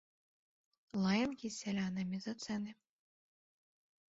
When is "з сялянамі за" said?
1.55-2.33